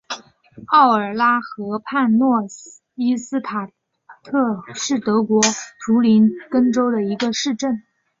[0.73, 2.41] 奥尔拉河畔诺
[2.95, 3.67] 伊斯塔
[4.23, 5.39] 特是德国
[5.85, 7.83] 图林根州的一个市镇。